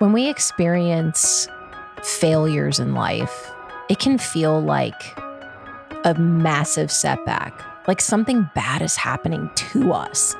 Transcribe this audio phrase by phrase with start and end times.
[0.00, 1.46] When we experience
[2.02, 3.52] failures in life,
[3.90, 5.18] it can feel like
[6.04, 10.34] a massive setback, like something bad is happening to us.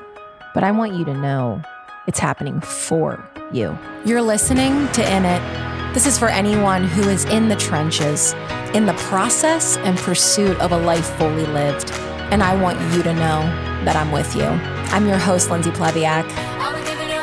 [0.55, 1.61] But I want you to know
[2.07, 3.77] it's happening for you.
[4.03, 5.93] You're listening to In It.
[5.93, 8.33] This is for anyone who is in the trenches,
[8.73, 11.91] in the process and pursuit of a life fully lived.
[12.31, 13.41] And I want you to know
[13.85, 14.45] that I'm with you.
[14.45, 16.27] I'm your host, Lindsay Pleviak.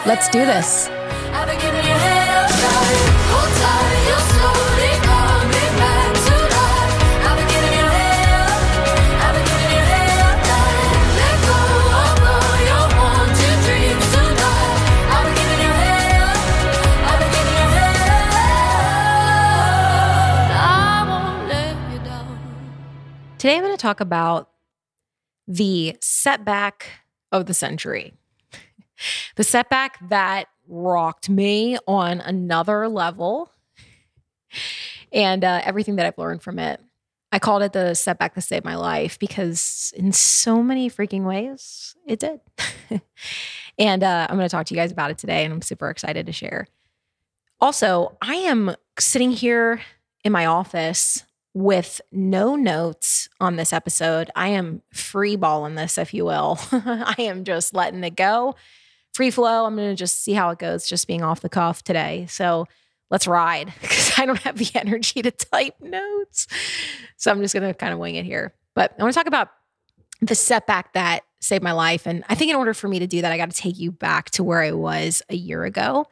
[0.07, 0.89] Let's do this.
[23.39, 24.51] Today, I'm going to talk about
[25.47, 26.91] the setback
[27.31, 28.13] of the century.
[29.37, 33.51] the setback that rocked me on another level
[35.13, 36.81] and uh, everything that I've learned from it.
[37.31, 41.95] I called it the setback that saved my life because, in so many freaking ways,
[42.07, 42.41] it did.
[43.79, 45.91] and uh, I'm going to talk to you guys about it today, and I'm super
[45.91, 46.67] excited to share.
[47.61, 49.83] Also, I am sitting here
[50.25, 54.31] in my office with no notes on this episode.
[54.35, 56.59] I am free balling this, if you will.
[56.73, 58.55] I am just letting it go.
[59.19, 59.67] Free flow.
[59.67, 62.27] I'm going to just see how it goes, just being off the cuff today.
[62.31, 62.67] So
[63.11, 66.47] let's ride because I don't have the energy to type notes.
[67.17, 68.55] So I'm just going to kind of wing it here.
[68.77, 69.49] But I want to talk about
[70.21, 72.07] the setback that saved my life.
[72.07, 73.91] And I think in order for me to do that, I got to take you
[73.91, 76.07] back to where I was a year ago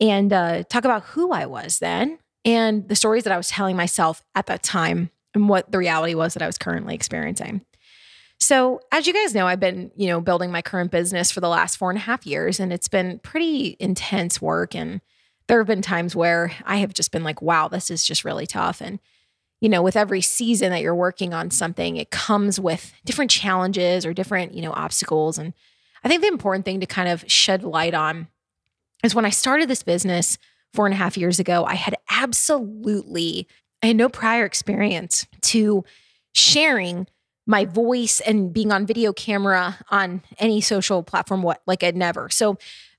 [0.00, 3.76] and uh, talk about who I was then and the stories that I was telling
[3.76, 7.66] myself at that time and what the reality was that I was currently experiencing.
[8.44, 11.48] So, as you guys know, I've been, you know, building my current business for the
[11.48, 14.74] last four and a half years, and it's been pretty intense work.
[14.74, 15.00] And
[15.48, 18.46] there have been times where I have just been like, wow, this is just really
[18.46, 18.82] tough.
[18.82, 18.98] And,
[19.62, 24.04] you know, with every season that you're working on something, it comes with different challenges
[24.04, 25.38] or different, you know, obstacles.
[25.38, 25.54] And
[26.04, 28.28] I think the important thing to kind of shed light on
[29.02, 30.36] is when I started this business,
[30.74, 33.48] four and a half years ago, I had absolutely,
[33.82, 35.82] I had no prior experience to
[36.34, 37.06] sharing
[37.46, 42.28] my voice and being on video camera on any social platform, what like I'd never.
[42.30, 42.56] So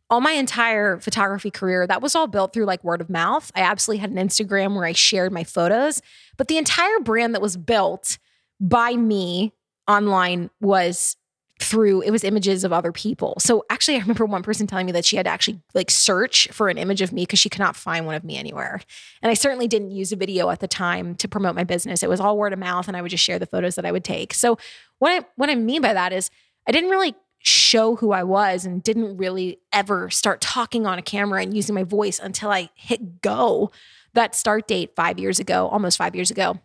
[0.09, 3.51] all my entire photography career, that was all built through like word of mouth.
[3.55, 6.01] I absolutely had an Instagram where I shared my photos,
[6.38, 8.19] but the entire brand that was built
[8.59, 9.53] by me
[9.88, 11.17] online was
[11.59, 13.35] through it was images of other people.
[13.39, 16.49] So actually I remember one person telling me that she had to actually like search
[16.51, 18.81] for an image of me because she could not find one of me anywhere.
[19.21, 22.03] And I certainly didn't use a video at the time to promote my business.
[22.03, 23.91] It was all word of mouth and I would just share the photos that I
[23.93, 24.33] would take.
[24.33, 24.57] So
[24.99, 26.29] what I what I mean by that is
[26.67, 31.03] I didn't really show who I was and didn't really ever start talking on a
[31.03, 33.72] camera and using my voice until I hit go
[34.13, 36.59] that start date 5 years ago, almost 5 years ago.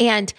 [0.00, 0.32] And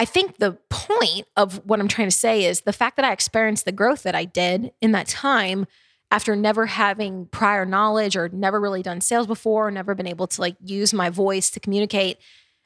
[0.00, 3.12] I think the point of what I'm trying to say is the fact that I
[3.12, 5.66] experienced the growth that I did in that time
[6.10, 10.26] after never having prior knowledge or never really done sales before, or never been able
[10.28, 12.16] to like use my voice to communicate.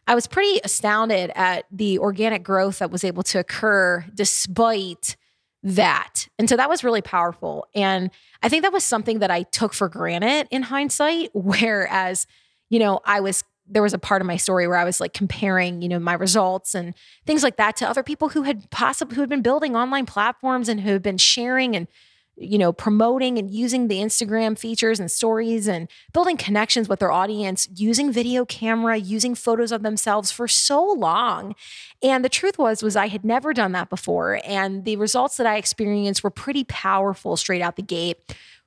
[0.07, 5.17] I was pretty astounded at the organic growth that was able to occur despite
[5.65, 6.29] that.
[6.39, 7.67] And so that was really powerful.
[7.75, 8.13] And
[8.45, 12.29] I think that was something that I took for granted in hindsight, whereas,
[12.71, 15.15] you know, I was there was a part of my story where I was like
[15.15, 16.95] comparing, you know, my results and
[17.27, 20.69] things like that to other people who had possibly who had been building online platforms
[20.69, 21.89] and who had been sharing and
[22.37, 27.13] you know, promoting and using the Instagram features and stories and building connections with their
[27.13, 31.55] audience, using video camera, using photos of themselves for so long.
[32.03, 35.47] And the truth was was I had never done that before and the results that
[35.47, 38.19] I experienced were pretty powerful straight out the gate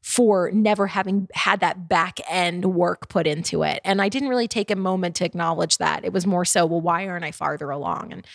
[0.07, 3.81] for never having had that back end work put into it.
[3.83, 6.05] And I didn't really take a moment to acknowledge that.
[6.05, 8.13] It was more so, well, why aren't I farther along?
[8.13, 8.25] And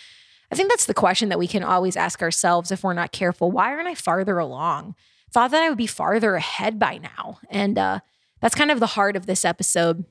[0.50, 3.50] I think that's the question that we can always ask ourselves if we're not careful.
[3.50, 4.97] Why aren't I farther along?
[5.31, 7.38] Thought that I would be farther ahead by now.
[7.49, 8.00] And uh,
[8.43, 10.05] that's kind of the heart of this episode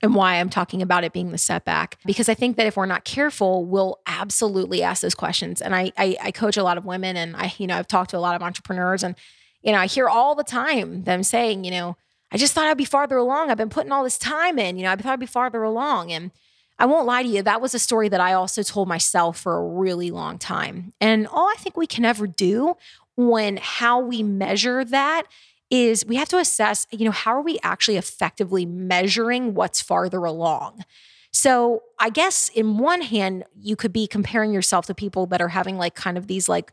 [0.00, 1.98] and why I'm talking about it being the setback.
[2.06, 5.60] Because I think that if we're not careful, we'll absolutely ask those questions.
[5.60, 8.10] And I, I, I coach a lot of women and I, you know, I've talked
[8.10, 9.16] to a lot of entrepreneurs and
[9.64, 11.96] you know, I hear all the time them saying, you know,
[12.30, 13.50] I just thought I'd be farther along.
[13.50, 16.12] I've been putting all this time in, you know, I thought I'd be farther along.
[16.12, 16.30] And
[16.78, 19.56] I won't lie to you, that was a story that I also told myself for
[19.56, 20.92] a really long time.
[21.00, 22.76] And all I think we can ever do
[23.16, 25.22] when how we measure that
[25.70, 30.24] is we have to assess, you know, how are we actually effectively measuring what's farther
[30.24, 30.84] along?
[31.32, 35.48] So I guess in one hand, you could be comparing yourself to people that are
[35.48, 36.72] having like kind of these like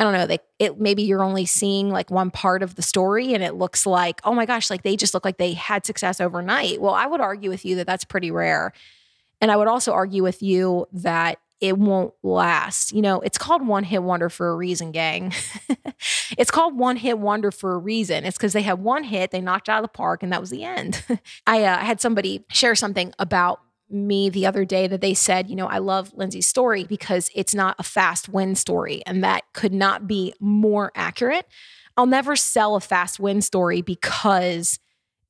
[0.00, 3.44] I don't know, it maybe you're only seeing like one part of the story and
[3.44, 6.80] it looks like, oh my gosh, like they just look like they had success overnight.
[6.80, 8.72] Well, I would argue with you that that's pretty rare.
[9.42, 12.92] And I would also argue with you that it won't last.
[12.92, 15.34] You know, it's called one hit wonder for a reason, gang.
[16.38, 18.24] it's called one hit wonder for a reason.
[18.24, 20.48] It's because they had one hit, they knocked out of the park, and that was
[20.48, 21.04] the end.
[21.46, 23.60] I uh, had somebody share something about
[23.90, 27.54] me the other day that they said, you know, I love Lindsay's story because it's
[27.54, 29.02] not a fast win story.
[29.06, 31.46] And that could not be more accurate.
[31.96, 34.78] I'll never sell a fast win story because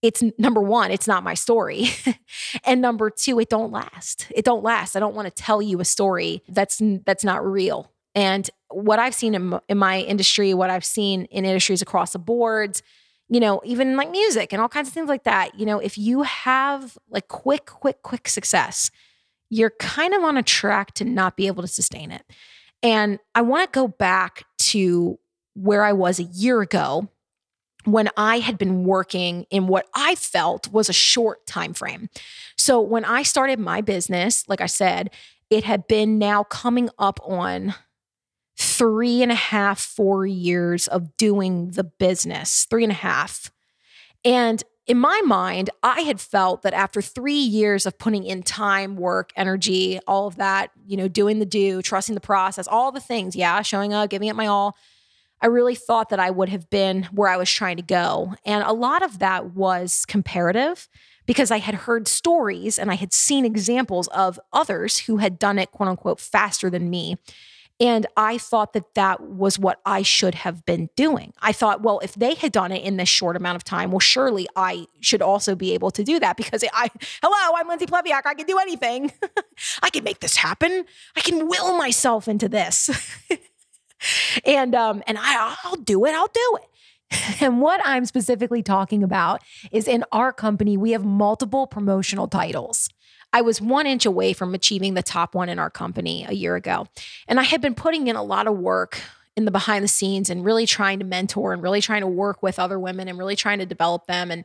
[0.03, 1.89] it's number one, it's not my story.
[2.65, 4.27] and number two, it don't last.
[4.35, 4.97] It don't last.
[4.97, 7.91] I don't want to tell you a story that's that's not real.
[8.15, 12.19] And what I've seen in, in my industry, what I've seen in industries across the
[12.19, 12.83] boards,
[13.31, 15.59] you know, even like music and all kinds of things like that.
[15.59, 18.91] You know, if you have like quick, quick, quick success,
[19.49, 22.25] you're kind of on a track to not be able to sustain it.
[22.83, 25.19] And I want to go back to
[25.55, 27.09] where I was a year ago
[27.85, 32.09] when I had been working in what I felt was a short time frame.
[32.57, 35.11] So when I started my business, like I said,
[35.51, 37.75] it had been now coming up on
[38.61, 43.51] three and a half, four years of doing the business, three and a half.
[44.23, 48.97] And in my mind, I had felt that after three years of putting in time,
[48.97, 53.01] work, energy, all of that, you know, doing the do, trusting the process, all the
[53.01, 54.77] things, yeah, showing up, giving it my all,
[55.41, 58.35] I really thought that I would have been where I was trying to go.
[58.45, 60.87] And a lot of that was comparative
[61.25, 65.59] because I had heard stories and I had seen examples of others who had done
[65.59, 67.17] it, quote unquote, faster than me.
[67.81, 71.33] And I thought that that was what I should have been doing.
[71.41, 74.01] I thought, well, if they had done it in this short amount of time, well,
[74.01, 76.91] surely I should also be able to do that because I,
[77.23, 78.27] hello, I'm Lindsay Pleviak.
[78.27, 79.13] I can do anything.
[79.83, 80.85] I can make this happen.
[81.17, 82.91] I can will myself into this.
[84.45, 86.15] and um, and I, I'll do it.
[86.15, 86.67] I'll do it.
[87.41, 89.43] And what I'm specifically talking about
[89.73, 92.89] is in our company, we have multiple promotional titles.
[93.33, 96.57] I was one inch away from achieving the top one in our company a year
[96.57, 96.87] ago.
[97.29, 99.01] And I had been putting in a lot of work
[99.37, 102.43] in the behind the scenes and really trying to mentor and really trying to work
[102.43, 104.31] with other women and really trying to develop them.
[104.31, 104.45] And,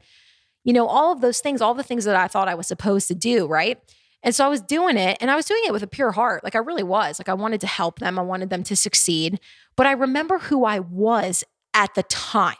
[0.63, 3.07] you know, all of those things, all the things that I thought I was supposed
[3.07, 3.79] to do, right?
[4.21, 6.43] And so I was doing it and I was doing it with a pure heart.
[6.43, 7.19] Like I really was.
[7.19, 9.39] Like I wanted to help them, I wanted them to succeed.
[9.75, 11.43] But I remember who I was
[11.73, 12.55] at the time.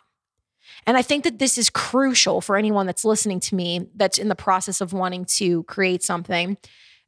[0.88, 4.28] And I think that this is crucial for anyone that's listening to me that's in
[4.28, 6.58] the process of wanting to create something.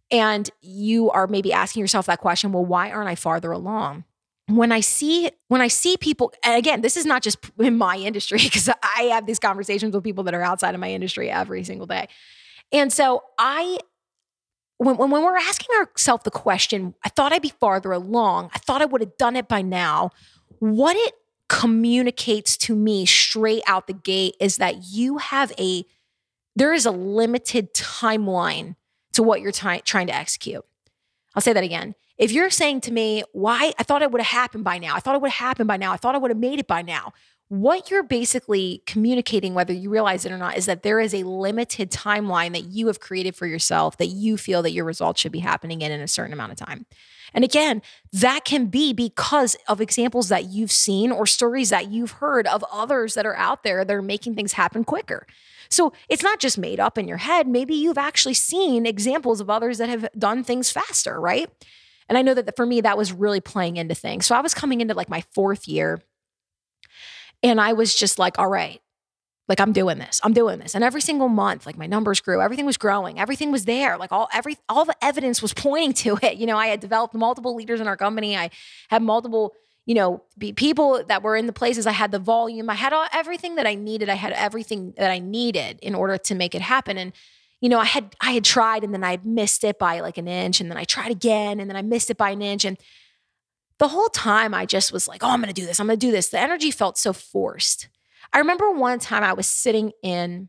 [0.10, 4.06] And you are maybe asking yourself that question, well, why aren't I farther along?
[4.48, 7.98] When I see when I see people, and again, this is not just in my
[7.98, 11.64] industry because I have these conversations with people that are outside of my industry every
[11.64, 12.08] single day.
[12.72, 13.78] And so I
[14.78, 18.52] when, when, when we're asking ourselves the question, I thought I'd be farther along.
[18.54, 20.12] I thought I would have done it by now.
[20.60, 21.14] What it
[21.50, 25.86] communicates to me straight out the gate is that you have a
[26.56, 28.76] there is a limited timeline
[29.14, 30.66] to what you're t- trying to execute.
[31.36, 31.94] I'll say that again.
[32.18, 35.00] If you're saying to me, why I thought it would have happened by now, I
[35.00, 36.82] thought it would have happened by now, I thought I would have made it by
[36.82, 37.14] now.
[37.50, 41.24] What you're basically communicating, whether you realize it or not, is that there is a
[41.24, 45.32] limited timeline that you have created for yourself that you feel that your results should
[45.32, 46.88] be happening in in a certain amount of time.
[47.34, 47.82] And again,
[48.14, 52.64] that can be because of examples that you've seen or stories that you've heard of
[52.72, 55.28] others that are out there that are making things happen quicker.
[55.70, 57.48] So it's not just made up in your head.
[57.48, 61.50] Maybe you've actually seen examples of others that have done things faster, right?
[62.10, 64.26] And I know that for me, that was really playing into things.
[64.26, 66.02] So I was coming into like my fourth year
[67.44, 68.82] and I was just like, all right,
[69.48, 70.76] like i'm doing this i'm doing this.
[70.76, 73.98] And every single month like my numbers grew everything was growing everything was there.
[73.98, 76.38] Like all every all the evidence was pointing to it.
[76.38, 78.38] You know i had developed multiple leaders in our company.
[78.38, 78.50] I
[78.90, 79.54] had multiple
[79.86, 80.22] you know
[80.56, 81.88] people that were in the places.
[81.88, 82.70] I had the volume.
[82.70, 84.10] I had all, everything that i needed.
[84.10, 86.98] I had everything that i needed in order to make it happen.
[86.98, 87.14] And
[87.62, 90.28] you know i had i had tried and then i missed it by like an
[90.28, 92.66] inch and then i tried again and then i missed it by an inch.
[92.66, 92.78] And
[93.80, 95.80] the whole time i just was like oh i'm to do this.
[95.80, 96.30] I'm to do this.
[96.30, 97.88] The energy felt so forced
[98.38, 100.48] I remember one time I was sitting in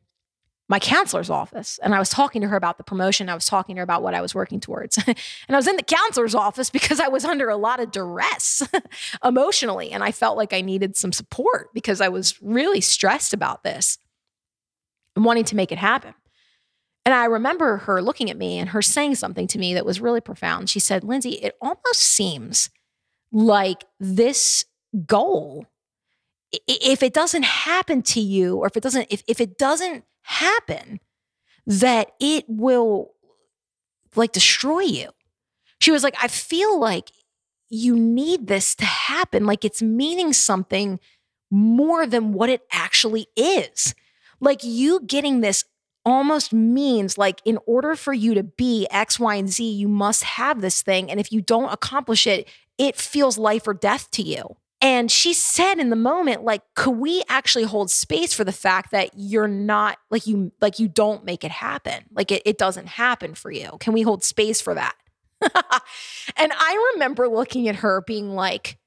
[0.69, 3.31] my counselor's office and I was talking to her about the promotion.
[3.31, 4.99] I was talking to her about what I was working towards.
[5.07, 5.17] and
[5.49, 8.63] I was in the counselor's office because I was under a lot of duress
[9.25, 9.91] emotionally.
[9.91, 13.97] And I felt like I needed some support because I was really stressed about this
[15.17, 16.13] and wanting to make it happen.
[17.07, 19.99] And I remember her looking at me and her saying something to me that was
[19.99, 20.69] really profound.
[20.69, 22.69] She said, Lindsay, it almost seems
[23.33, 24.67] like this
[25.07, 25.65] goal
[26.67, 31.01] if it doesn't happen to you or if it doesn't if, if it doesn't happen
[31.67, 33.13] that it will
[34.15, 35.11] like destroy you
[35.81, 37.11] she was like i feel like
[37.69, 39.47] you need this to happen.
[39.47, 40.99] Like it's meaning something
[41.51, 43.95] more than what it actually is.
[44.41, 45.65] Like you getting this
[46.05, 50.25] almost means like in order for you to be X, Y, and Z, you must
[50.25, 51.11] have this thing.
[51.11, 54.57] And if you don't accomplish it, it feels life or death to you.
[54.81, 58.93] And she said in the moment, like, could we actually hold space for the fact
[58.93, 62.05] that you're not like you, like you don't make it happen?
[62.13, 63.77] Like it, it doesn't happen for you.
[63.81, 64.95] Can we hold space for that?
[65.43, 68.79] and I remember looking at her being like,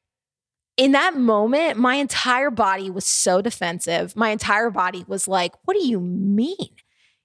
[0.77, 4.15] in that moment, my entire body was so defensive.
[4.15, 6.55] My entire body was like, what do you mean?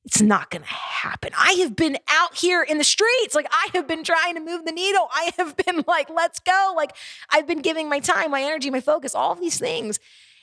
[0.06, 1.32] It's not going to happen.
[1.36, 3.34] I have been out here in the streets.
[3.34, 5.08] Like, I have been trying to move the needle.
[5.12, 6.72] I have been like, let's go.
[6.76, 6.92] Like,
[7.28, 9.98] I've been giving my time, my energy, my focus, all of these things.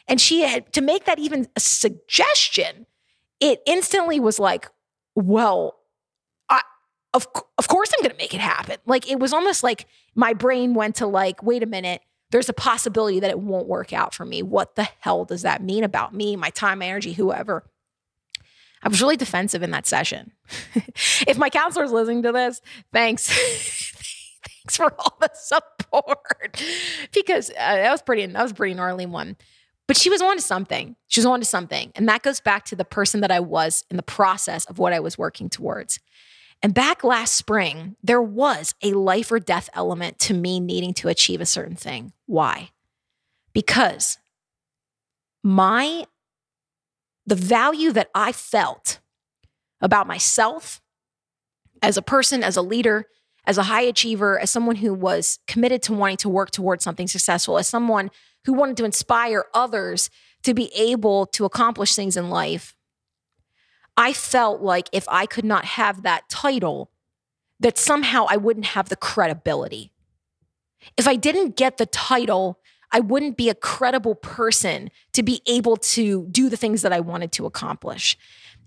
[0.06, 2.88] And she had to make that even a suggestion,
[3.40, 4.70] it instantly was like,
[5.16, 5.80] well,
[6.50, 6.62] I,
[7.14, 7.26] of,
[7.58, 8.78] of course I'm going to make it happen.
[8.86, 12.02] Like, it was almost like my brain went to, like, wait a minute
[12.32, 14.42] there's a possibility that it won't work out for me.
[14.42, 17.64] What the hell does that mean about me, my time, my energy, whoever?
[18.84, 20.34] I was really defensive in that session.
[21.26, 22.62] if my counselor's listening to this,
[22.92, 23.28] thanks.
[24.46, 26.62] thanks for all the support
[27.14, 29.38] because uh, that was pretty that was pretty gnarly one.
[29.88, 30.96] But she was on to something.
[31.08, 31.92] She was on to something.
[31.96, 34.94] And that goes back to the person that I was in the process of what
[34.94, 36.00] I was working towards.
[36.62, 41.10] And back last spring, there was a life or death element to me needing to
[41.10, 42.14] achieve a certain thing.
[42.26, 42.70] Why?
[43.52, 44.18] Because
[45.44, 46.06] my
[47.26, 49.00] the value that I felt
[49.82, 50.82] about myself
[51.82, 53.08] as a person, as a leader,
[53.46, 57.08] as a high achiever, as someone who was committed to wanting to work towards something
[57.08, 58.10] successful, as someone
[58.46, 60.10] who wanted to inspire others
[60.44, 62.76] to be able to accomplish things in life,
[63.96, 66.92] I felt like if I could not have that title,
[67.60, 69.92] that somehow I wouldn't have the credibility.
[70.98, 72.60] If I didn't get the title,
[72.94, 77.00] I wouldn't be a credible person to be able to do the things that I
[77.00, 78.16] wanted to accomplish.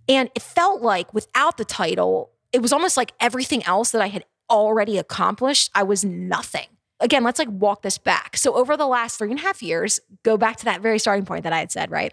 [0.08, 4.08] And it felt like without the title, it was almost like everything else that I
[4.08, 6.66] had already accomplished, I was nothing.
[7.00, 8.36] Again, let's like walk this back.
[8.36, 11.26] So, over the last three and a half years, go back to that very starting
[11.26, 12.12] point that I had said, right?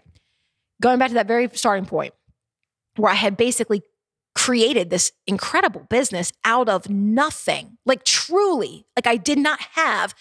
[0.82, 2.12] Going back to that very starting point
[2.96, 3.82] where I had basically
[4.34, 7.78] created this incredible business out of nothing.
[7.86, 10.14] Like, truly, like I did not have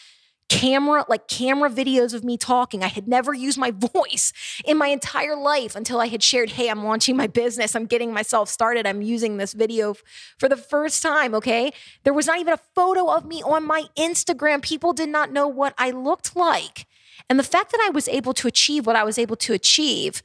[0.54, 2.84] camera, like camera videos of me talking.
[2.84, 4.34] I had never used my voice
[4.66, 7.76] in my entire life until I had shared, hey, I'm launching my business.
[7.76, 8.86] I'm getting myself started.
[8.86, 9.96] I'm using this video
[10.38, 11.34] for the first time.
[11.36, 11.72] Okay.
[12.04, 14.62] There was not even a photo of me on my Instagram.
[14.62, 16.86] People did not know what I looked like.
[17.30, 20.22] And the fact that I was able to achieve what I was able to achieve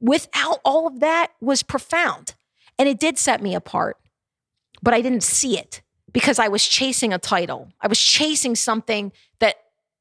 [0.00, 2.34] without all of that was profound.
[2.78, 3.98] And it did set me apart,
[4.82, 7.72] but I didn't see it because I was chasing a title.
[7.80, 9.56] I was chasing something that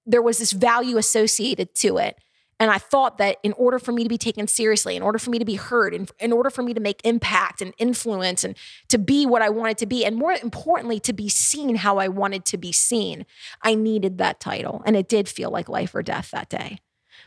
[0.05, 2.17] there was this value associated to it.
[2.61, 5.29] And I thought that in order for me to be taken seriously, in order for
[5.29, 8.55] me to be heard, in, in order for me to make impact and influence and
[8.89, 12.09] to be what I wanted to be, and more importantly, to be seen how I
[12.09, 13.25] wanted to be seen,
[13.61, 14.83] I needed that title.
[14.85, 16.79] And it did feel like life or death that day.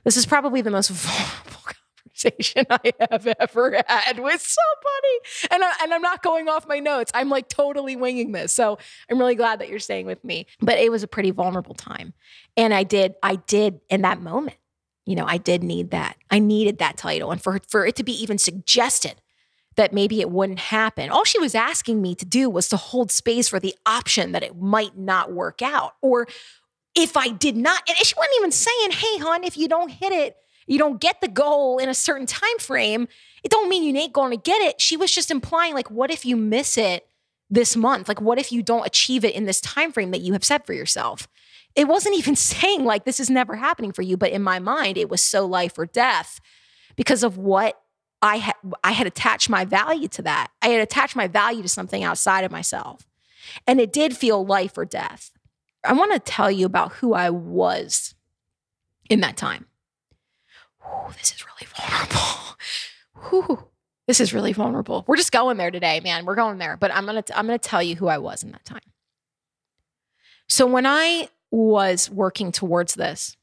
[0.04, 1.62] This is probably the most vulnerable
[2.22, 5.50] conversation I have ever had with somebody.
[5.50, 7.10] And, I, and I'm not going off my notes.
[7.14, 8.52] I'm like totally winging this.
[8.52, 8.78] So
[9.10, 10.46] I'm really glad that you're staying with me.
[10.60, 12.14] But it was a pretty vulnerable time.
[12.56, 14.56] And I did, I did in that moment,
[15.04, 16.16] you know, I did need that.
[16.30, 17.32] I needed that title.
[17.32, 19.20] And for, for it to be even suggested
[19.76, 21.08] that maybe it wouldn't happen.
[21.08, 24.42] All she was asking me to do was to hold space for the option that
[24.42, 25.94] it might not work out.
[26.02, 26.28] Or
[26.94, 30.12] if I did not, and she wasn't even saying, hey, hon, if you don't hit
[30.12, 30.36] it,
[30.66, 33.09] you don't get the goal in a certain time frame,
[33.42, 34.81] it don't mean you ain't going to get it.
[34.81, 37.07] She was just implying like what if you miss it
[37.50, 38.09] this month?
[38.09, 40.66] Like what if you don't achieve it in this time frame that you have set
[40.66, 41.28] for yourself?
[41.75, 44.97] It wasn't even saying like this is never happening for you, but in my mind
[44.97, 46.40] it was so life or death
[46.97, 47.81] because of what
[48.21, 48.54] I had
[48.85, 50.49] I had attached my value to that.
[50.62, 53.07] I had attached my value to something outside of myself.
[53.66, 55.33] And it did feel life or death.
[55.85, 58.14] I want to tell you about who I was
[59.11, 59.66] in that time
[61.18, 63.68] this is really vulnerable.
[64.08, 65.04] This is really vulnerable.
[65.06, 66.26] We're just going there today, man.
[66.26, 66.76] We're going there.
[66.76, 68.80] But I'm gonna I'm gonna tell you who I was in that time.
[70.49, 73.37] So when I was working towards this,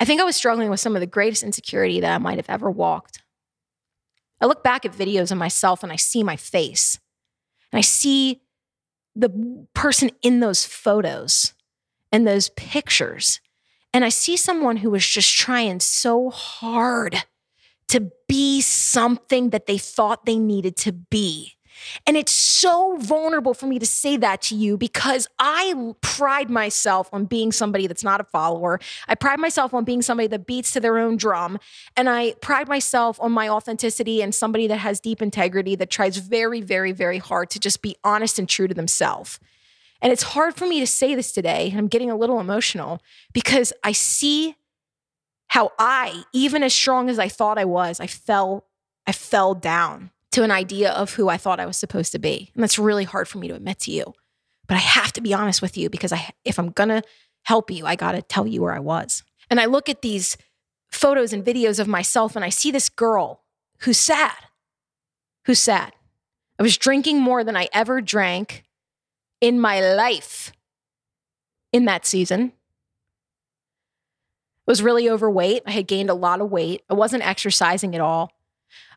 [0.00, 2.50] I think I was struggling with some of the greatest insecurity that I might have
[2.50, 3.22] ever walked.
[4.40, 6.98] I look back at videos of myself and I see my face,
[7.72, 8.42] and I see
[9.14, 11.54] the person in those photos
[12.12, 13.40] and those pictures.
[13.92, 17.24] And I see someone who was just trying so hard
[17.88, 21.54] to be something that they thought they needed to be.
[22.06, 27.08] And it's so vulnerable for me to say that to you because I pride myself
[27.12, 28.80] on being somebody that's not a follower.
[29.06, 31.58] I pride myself on being somebody that beats to their own drum.
[31.96, 36.16] And I pride myself on my authenticity and somebody that has deep integrity that tries
[36.16, 39.38] very, very, very hard to just be honest and true to themselves.
[40.00, 41.74] And it's hard for me to say this today.
[41.76, 43.00] I'm getting a little emotional
[43.32, 44.56] because I see
[45.48, 48.66] how I, even as strong as I thought I was, I fell,
[49.06, 52.50] I fell down to an idea of who I thought I was supposed to be.
[52.54, 54.14] And that's really hard for me to admit to you.
[54.66, 57.02] But I have to be honest with you because I if I'm to
[57.44, 59.22] help you, I got to tell you where I was.
[59.50, 60.36] And I look at these
[60.90, 63.42] photos and videos of myself and I see this girl
[63.80, 64.36] who's sad.
[65.46, 65.92] Who's sad.
[66.58, 68.64] I was drinking more than I ever drank
[69.40, 70.52] in my life
[71.72, 72.52] in that season.
[74.66, 75.62] I was really overweight.
[75.66, 76.82] I had gained a lot of weight.
[76.90, 78.32] I wasn't exercising at all.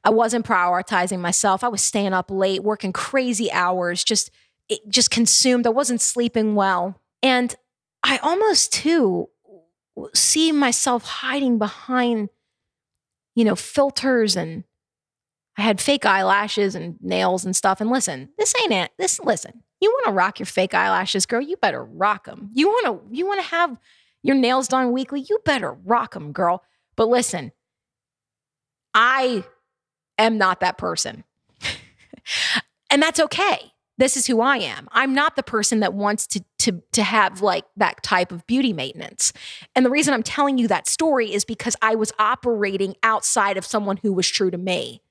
[0.03, 1.63] I wasn't prioritizing myself.
[1.63, 4.31] I was staying up late, working crazy hours, just
[4.67, 5.67] it just consumed.
[5.67, 6.99] I wasn't sleeping well.
[7.21, 7.55] And
[8.03, 9.29] I almost too
[10.13, 12.29] see myself hiding behind
[13.35, 14.63] you know, filters and
[15.57, 17.81] I had fake eyelashes and nails and stuff.
[17.81, 18.91] And listen, this ain't it.
[18.97, 22.51] This listen, you want to rock your fake eyelashes, girl, you better rock them.
[22.53, 23.77] You want to you want to have
[24.23, 26.63] your nails done weekly, you better rock them, girl.
[26.95, 27.51] But listen,
[28.93, 29.43] I
[30.17, 31.23] am not that person.
[32.89, 33.71] and that's okay.
[33.97, 34.87] This is who I am.
[34.91, 38.73] I'm not the person that wants to, to, to have like that type of beauty
[38.73, 39.31] maintenance.
[39.75, 43.65] And the reason I'm telling you that story is because I was operating outside of
[43.65, 45.01] someone who was true to me.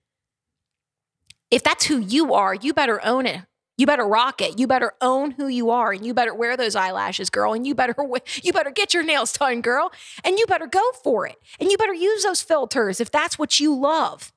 [1.51, 3.43] If that's who you are, you better own it.
[3.81, 4.59] You better rock it.
[4.59, 7.55] You better own who you are and you better wear those eyelashes, girl.
[7.55, 7.95] And you better
[8.43, 9.91] you better get your nails done, girl.
[10.23, 11.37] And you better go for it.
[11.59, 14.35] And you better use those filters if that's what you love.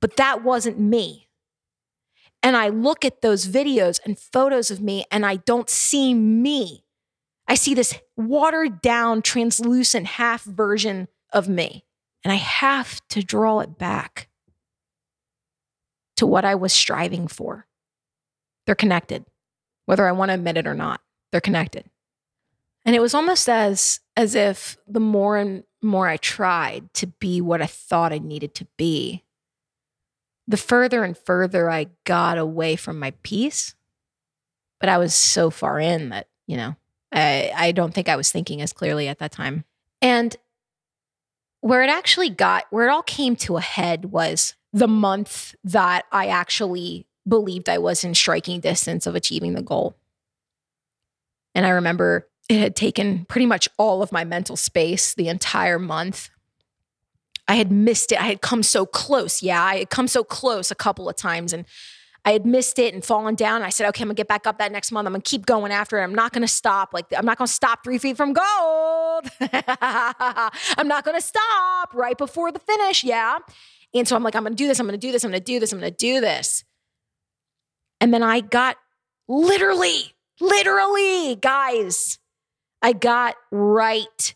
[0.00, 1.26] But that wasn't me.
[2.44, 6.84] And I look at those videos and photos of me and I don't see me.
[7.48, 11.84] I see this watered down, translucent half version of me.
[12.22, 14.28] And I have to draw it back
[16.18, 17.66] to what I was striving for.
[18.66, 19.24] They're connected,
[19.86, 21.00] whether I want to admit it or not.
[21.30, 21.84] They're connected.
[22.84, 27.40] And it was almost as as if the more and more I tried to be
[27.40, 29.24] what I thought I needed to be,
[30.46, 33.74] the further and further I got away from my peace.
[34.78, 36.76] But I was so far in that, you know,
[37.12, 39.64] I, I don't think I was thinking as clearly at that time.
[40.02, 40.36] And
[41.60, 46.04] where it actually got, where it all came to a head was the month that
[46.12, 49.96] I actually believed I was in striking distance of achieving the goal.
[51.54, 55.78] And I remember it had taken pretty much all of my mental space the entire
[55.78, 56.30] month.
[57.48, 58.20] I had missed it.
[58.20, 59.42] I had come so close.
[59.42, 61.64] Yeah, I had come so close a couple of times and
[62.24, 63.62] I had missed it and fallen down.
[63.62, 65.06] I said, okay, I'm gonna get back up that next month.
[65.06, 66.02] I'm gonna keep going after it.
[66.02, 66.92] I'm not gonna stop.
[66.92, 69.30] Like, I'm not gonna stop three feet from gold.
[69.40, 73.04] I'm not gonna stop right before the finish.
[73.04, 73.38] Yeah.
[73.94, 74.80] And so I'm like, I'm gonna do this.
[74.80, 75.22] I'm gonna do this.
[75.22, 75.72] I'm gonna do this.
[75.72, 76.64] I'm gonna do this.
[78.00, 78.76] And then I got
[79.28, 82.18] literally, literally, guys,
[82.82, 84.34] I got right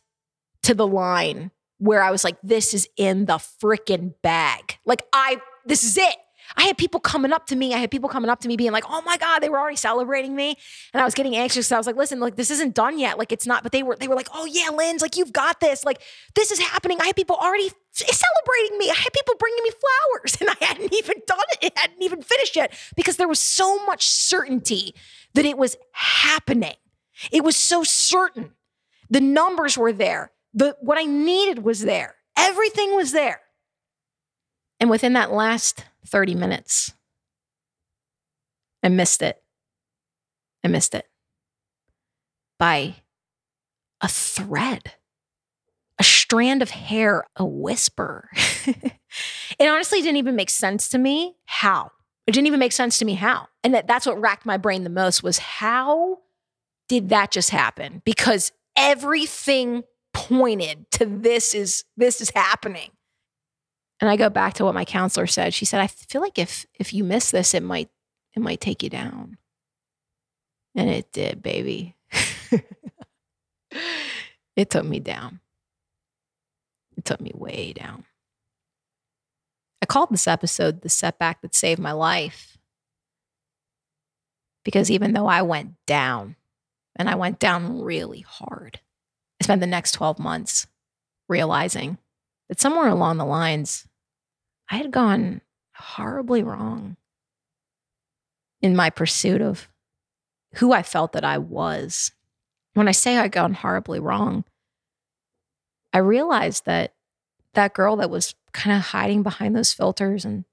[0.63, 4.79] to the line where I was like, this is in the freaking bag.
[4.85, 6.17] Like, I, this is it.
[6.57, 7.75] I had people coming up to me.
[7.75, 9.77] I had people coming up to me being like, oh my God, they were already
[9.77, 10.57] celebrating me.
[10.93, 11.69] And I was getting anxious.
[11.69, 13.19] So I was like, listen, like this isn't done yet.
[13.19, 15.61] Like it's not, but they were, they were like, oh yeah, Linz, like you've got
[15.61, 15.85] this.
[15.85, 16.03] Like
[16.35, 16.99] this is happening.
[17.01, 18.91] I had people already celebrating me.
[18.91, 21.59] I had people bringing me flowers and I hadn't even done it.
[21.67, 24.95] It hadn't even finished yet because there was so much certainty
[25.35, 26.75] that it was happening.
[27.31, 28.53] It was so certain.
[29.11, 30.33] The numbers were there.
[30.55, 32.17] The, what I needed was there.
[32.37, 33.41] Everything was there.
[34.81, 36.95] And within that last 30 minutes,
[38.83, 39.43] I missed it.
[40.65, 41.07] I missed it
[42.59, 42.97] by
[44.01, 44.95] a thread,
[45.99, 48.29] a strand of hair, a whisper.
[48.67, 51.91] it honestly didn't even make sense to me how.
[52.27, 53.49] It didn't even make sense to me how.
[53.65, 56.19] And that, that's what racked my brain the most was how
[56.89, 58.03] did that just happen?
[58.05, 62.91] Because everything pointed to this is this is happening.
[64.01, 65.53] And I go back to what my counselor said.
[65.53, 67.91] She said, I feel like if if you miss this, it might
[68.35, 69.37] it might take you down.
[70.75, 71.97] And it did, baby.
[74.57, 75.41] it took me down.
[76.97, 78.05] It took me way down.
[79.83, 82.59] I called this episode the setback that saved my life.
[84.65, 86.37] Because even though I went down,
[86.97, 88.81] and I went down really hard,
[89.41, 90.67] I spent the next 12 months
[91.29, 91.97] realizing
[92.49, 93.87] that somewhere along the lines,
[94.71, 95.41] I had gone
[95.75, 96.97] horribly wrong.
[98.63, 99.69] in my pursuit of
[100.57, 102.13] who I felt that I was.
[102.75, 104.45] When I say I gone horribly wrong,
[105.93, 106.95] I realized that
[107.55, 110.45] that girl that was kind of hiding behind those filters and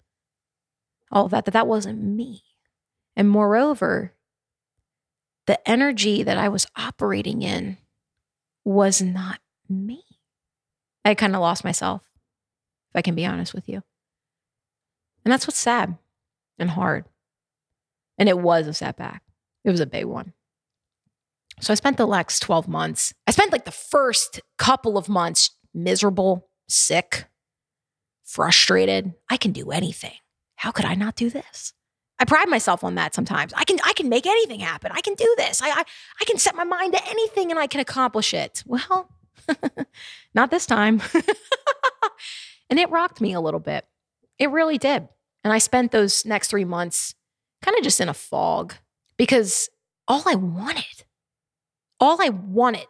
[1.12, 2.43] all that, that that wasn't me.
[3.15, 4.13] And moreover,
[5.45, 7.77] the energy that I was operating in
[8.63, 10.03] was not me.
[11.06, 12.01] I kind of lost myself,
[12.89, 13.84] if I can be honest with you.
[15.28, 15.98] And that's what's sad
[16.58, 17.04] and hard.
[18.18, 19.24] And it was a setback,
[19.66, 20.32] it was a big one.
[21.60, 25.52] So I spent the next 12 months, I spent like the first couple of months
[25.74, 27.26] miserable, sick,
[28.24, 29.16] frustrated.
[29.30, 30.13] I can do anything.
[30.56, 31.74] How could I not do this?
[32.20, 33.52] I pride myself on that sometimes.
[33.54, 34.94] I can I can make anything happen.
[34.94, 35.62] I can do this.
[35.62, 35.84] I I,
[36.22, 38.63] I can set my mind to anything and I can accomplish it.
[38.66, 39.10] Well,
[40.34, 41.02] not this time.
[42.70, 43.86] and it rocked me a little bit.
[44.40, 45.10] It really did.
[45.43, 47.15] And I spent those next 3 months
[47.62, 48.76] kind of just in a fog
[49.17, 49.69] because
[50.08, 51.06] all I wanted
[52.00, 52.88] all I wanted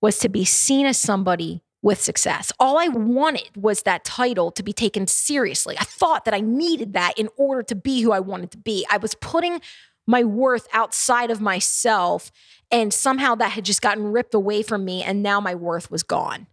[0.00, 2.52] was to be seen as somebody with success.
[2.58, 5.76] All I wanted was that title to be taken seriously.
[5.78, 8.86] I thought that I needed that in order to be who I wanted to be.
[8.90, 9.60] I was putting
[10.06, 12.30] my worth outside of myself,
[12.70, 16.02] and somehow that had just gotten ripped away from me, and now my worth was
[16.02, 16.46] gone.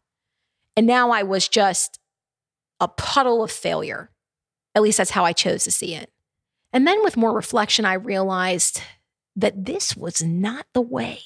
[0.78, 2.00] And now I was just
[2.80, 4.10] a puddle of failure.
[4.76, 6.12] At least that's how I chose to see it.
[6.74, 8.82] And then with more reflection, I realized
[9.36, 11.20] that this was not the way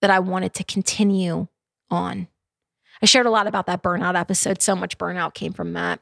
[0.00, 1.48] that I wanted to continue
[1.90, 2.28] on.
[3.02, 4.62] I shared a lot about that burnout episode.
[4.62, 6.00] So much burnout came from that.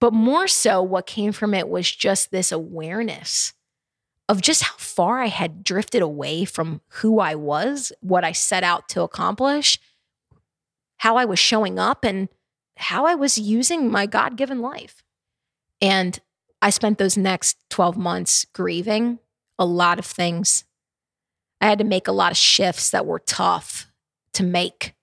[0.00, 3.52] But more so, what came from it was just this awareness
[4.28, 8.62] of just how far I had drifted away from who I was, what I set
[8.62, 9.80] out to accomplish,
[10.98, 12.28] how I was showing up, and
[12.76, 15.02] how I was using my God given life.
[15.80, 16.18] And
[16.60, 19.18] I spent those next 12 months grieving
[19.58, 20.64] a lot of things.
[21.60, 23.90] I had to make a lot of shifts that were tough
[24.34, 24.94] to make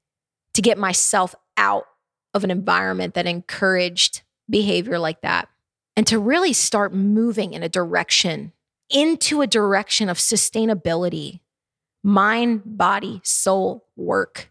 [0.53, 1.85] to get myself out
[2.33, 5.49] of an environment that encouraged behavior like that
[5.95, 8.53] and to really start moving in a direction
[8.89, 11.39] into a direction of sustainability,
[12.03, 14.49] mind, body, soul, work,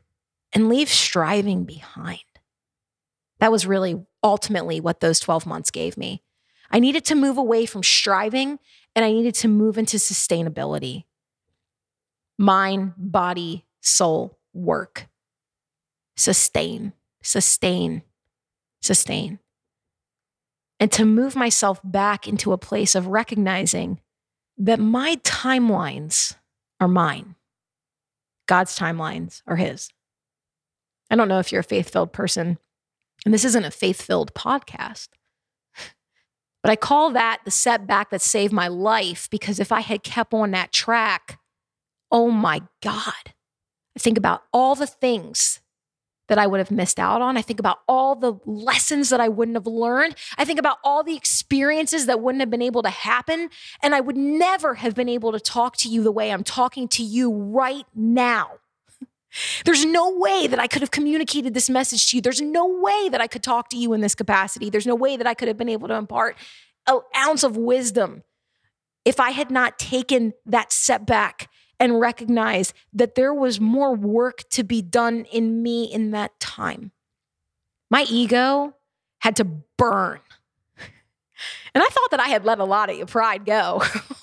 [0.53, 2.21] and leave striving behind.
[3.41, 6.23] That was really ultimately what those 12 months gave me.
[6.71, 8.59] I needed to move away from striving
[8.97, 11.05] and I needed to move into sustainability.
[12.37, 15.07] Mind, body, soul, work
[16.17, 18.03] sustain, sustain,
[18.81, 19.39] sustain.
[20.81, 24.01] And to move myself back into a place of recognizing
[24.59, 26.37] that my timelines
[26.81, 27.37] are mine,
[28.47, 29.91] God's timelines are His.
[31.11, 32.59] I don't know if you're a faith filled person,
[33.25, 35.09] and this isn't a faith filled podcast,
[36.63, 40.33] but I call that the setback that saved my life because if I had kept
[40.33, 41.39] on that track,
[42.11, 43.35] oh my God,
[43.97, 45.61] I think about all the things
[46.29, 47.37] that I would have missed out on.
[47.37, 50.15] I think about all the lessons that I wouldn't have learned.
[50.39, 53.51] I think about all the experiences that wouldn't have been able to happen.
[53.83, 56.89] And I would never have been able to talk to you the way I'm talking
[56.89, 58.53] to you right now.
[59.65, 62.23] There's no way that I could have communicated this message to you.
[62.23, 64.71] There's no way that I could talk to you in this capacity.
[64.71, 66.37] There's no way that I could have been able to impart
[66.87, 68.23] an ounce of wisdom
[69.05, 74.63] if I had not taken that setback and recognized that there was more work to
[74.63, 76.93] be done in me in that time.
[77.91, 78.75] My ego
[79.19, 80.21] had to burn.
[81.75, 83.83] And I thought that I had let a lot of your pride go.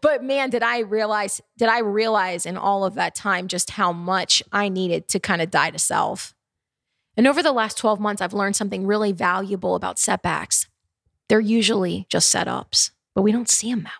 [0.00, 3.92] but man, did I realize, did I realize in all of that time just how
[3.92, 6.34] much I needed to kind of die to self?
[7.16, 10.66] And over the last 12 months, I've learned something really valuable about setbacks.
[11.28, 13.92] They're usually just setups, but we don't see them that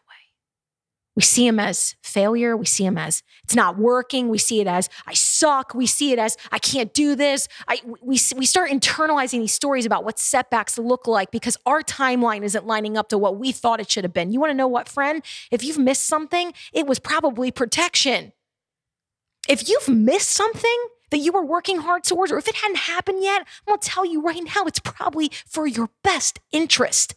[1.17, 2.57] we see him as failure.
[2.57, 4.29] We see him as it's not working.
[4.29, 5.75] We see it as I suck.
[5.75, 7.47] We see it as I can't do this.
[7.69, 12.43] I, we, we start internalizing these stories about what setbacks look like because our timeline
[12.43, 14.33] isn't lining up to what we thought it should have been.
[14.33, 15.23] You want to know what, friend?
[15.51, 18.33] If you've missed something, it was probably protection.
[19.49, 23.23] If you've missed something that you were working hard towards, or if it hadn't happened
[23.23, 27.15] yet, I'm going to tell you right now, it's probably for your best interest.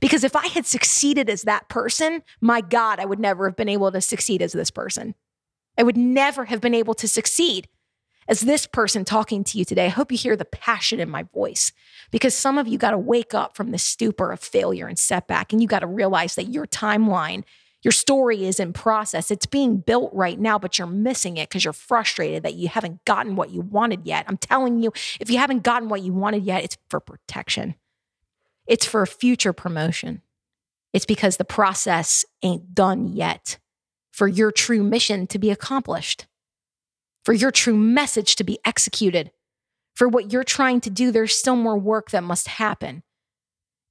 [0.00, 3.68] Because if I had succeeded as that person, my God, I would never have been
[3.68, 5.14] able to succeed as this person.
[5.78, 7.68] I would never have been able to succeed
[8.28, 9.86] as this person talking to you today.
[9.86, 11.72] I hope you hear the passion in my voice
[12.10, 15.52] because some of you got to wake up from the stupor of failure and setback,
[15.52, 17.42] and you got to realize that your timeline,
[17.82, 19.30] your story is in process.
[19.30, 23.04] It's being built right now, but you're missing it because you're frustrated that you haven't
[23.04, 24.24] gotten what you wanted yet.
[24.28, 27.74] I'm telling you, if you haven't gotten what you wanted yet, it's for protection.
[28.66, 30.22] It's for future promotion.
[30.92, 33.58] It's because the process ain't done yet
[34.12, 36.26] for your true mission to be accomplished,
[37.24, 39.32] for your true message to be executed.
[39.94, 43.02] For what you're trying to do, there's still more work that must happen.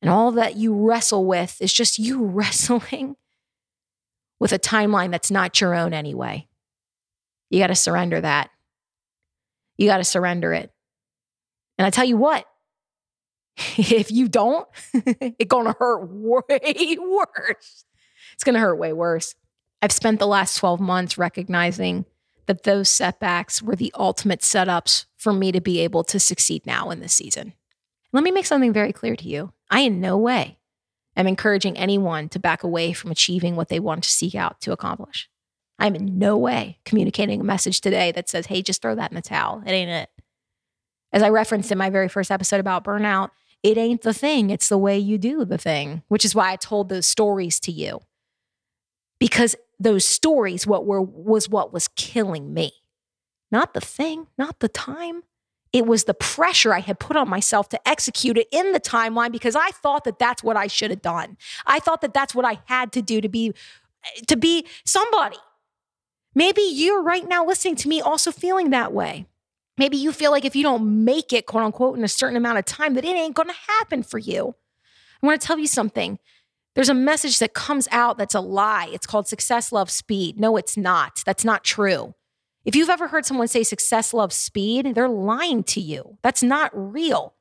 [0.02, 3.16] And all that you wrestle with is just you wrestling
[4.40, 6.48] with a timeline that's not your own anyway.
[7.50, 8.50] You got to surrender that.
[9.78, 10.72] You got to surrender it.
[11.78, 12.46] And I tell you what,
[13.78, 16.44] if you don't, it's to hurt way
[17.00, 17.86] worse.
[18.34, 19.36] It's to hurt way worse.
[19.82, 22.06] I've spent the last 12 months recognizing
[22.46, 26.90] that those setbacks were the ultimate setups for me to be able to succeed now
[26.90, 27.54] in this season.
[28.14, 29.54] Let me make something very clear to you.
[29.70, 30.58] I, in no way,
[31.16, 34.72] am encouraging anyone to back away from achieving what they want to seek out to
[34.72, 35.30] accomplish.
[35.80, 39.16] I'm in no way communicating a message today that says, hey, just throw that in
[39.16, 39.64] the towel.
[39.66, 40.10] It ain't it.
[41.14, 43.30] As I referenced in my very first episode about burnout,
[43.64, 46.56] it ain't the thing, it's the way you do the thing, which is why I
[46.56, 48.02] told those stories to you.
[49.20, 52.74] Because those stories what were was what was killing me.
[53.52, 55.24] Not the thing, not the time.
[55.74, 59.32] It was the pressure I had put on myself to execute it in the timeline
[59.32, 61.38] because I thought that that's what I should have done.
[61.66, 63.54] I thought that that's what I had to do to be
[64.28, 65.38] to be somebody.
[66.34, 69.28] Maybe you're right now listening to me also feeling that way.
[69.78, 72.60] Maybe you feel like if you don't make it, quote unquote, in a certain amount
[72.60, 74.56] of time, that it ain't to happen for you.
[75.22, 76.20] I want to tell you something.
[76.76, 78.90] There's a message that comes out that's a lie.
[78.94, 80.40] It's called success loves speed.
[80.40, 81.22] No, it's not.
[81.26, 82.16] That's not true.
[82.64, 86.18] If you've ever heard someone say success loves speed, they're lying to you.
[86.22, 87.34] That's not real.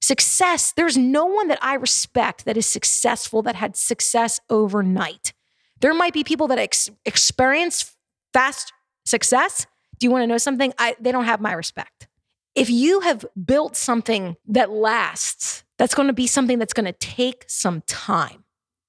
[0.00, 5.32] Success, there's no one that I respect that is successful that had success overnight.
[5.80, 7.96] There might be people that ex- experience
[8.32, 8.72] fast
[9.04, 9.66] success.
[10.02, 10.74] Do you want to know something?
[10.78, 12.08] I, they don't have my respect.
[12.56, 16.92] If you have built something that lasts, that's going to be something that's going to
[16.92, 18.42] take some time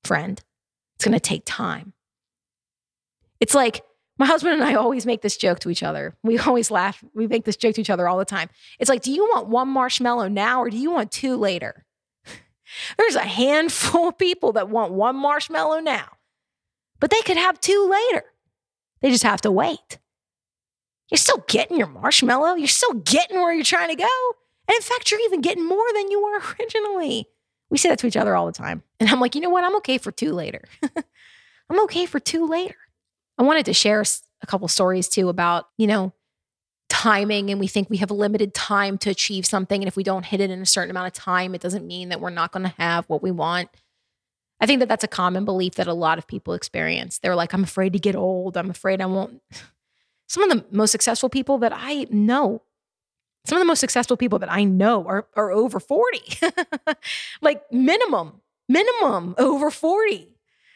[0.04, 0.42] friend.
[0.96, 1.94] It's going to take time.
[3.40, 3.84] It's like
[4.18, 6.18] my husband and I always make this joke to each other.
[6.24, 7.04] We always laugh.
[7.14, 8.50] We make this joke to each other all the time.
[8.80, 11.86] It's like, do you want one marshmallow now or do you want two later?
[12.98, 16.08] There's a handful of people that want one marshmallow now,
[17.00, 18.26] but they could have two later.
[19.02, 20.00] They just have to wait.
[21.10, 22.56] You're still getting your marshmallow.
[22.56, 24.36] You're still getting where you're trying to go.
[24.68, 27.28] And in fact, you're even getting more than you were originally.
[27.70, 28.84] We say that to each other all the time.
[29.00, 29.64] And I'm like, you know what?
[29.64, 30.64] I'm okay for two later.
[31.70, 32.76] I'm okay for two later.
[33.38, 34.04] I wanted to share
[34.42, 36.14] a couple stories too about, you know,
[36.90, 39.82] timing and we think we have a limited time to achieve something.
[39.82, 42.10] And if we don't hit it in a certain amount of time, it doesn't mean
[42.10, 43.70] that we're not going to have what we want.
[44.60, 47.20] I think that that's a common belief that a lot of people experience.
[47.20, 48.56] They're like, I'm afraid to get old.
[48.56, 49.42] I'm afraid I won't.
[50.34, 52.64] Some of the most successful people that I know
[53.46, 56.22] some of the most successful people that I know are, are over 40,
[57.42, 60.30] like minimum, minimum over 40.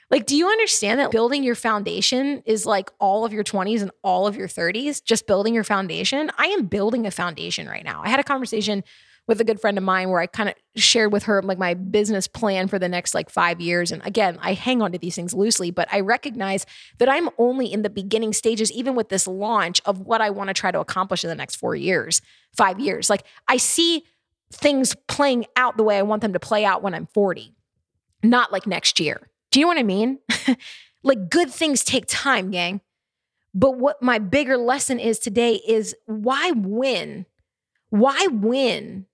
[0.09, 3.91] Like, do you understand that building your foundation is like all of your 20s and
[4.03, 6.29] all of your 30s, just building your foundation?
[6.37, 8.01] I am building a foundation right now.
[8.03, 8.83] I had a conversation
[9.27, 11.73] with a good friend of mine where I kind of shared with her like my
[11.73, 13.91] business plan for the next like five years.
[13.91, 16.65] And again, I hang on to these things loosely, but I recognize
[16.99, 20.47] that I'm only in the beginning stages, even with this launch of what I want
[20.47, 22.21] to try to accomplish in the next four years,
[22.55, 23.09] five years.
[23.09, 24.05] Like I see
[24.51, 27.53] things playing out the way I want them to play out when I'm 40,
[28.23, 29.29] not like next year.
[29.51, 30.19] Do you know what I mean?
[31.03, 32.79] like good things take time, gang.
[33.53, 37.25] But what my bigger lesson is today is why win?
[37.89, 39.05] Why win